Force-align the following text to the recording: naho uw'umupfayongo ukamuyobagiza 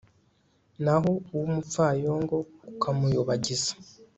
naho 0.83 1.11
uw'umupfayongo 1.31 2.37
ukamuyobagiza 2.71 3.73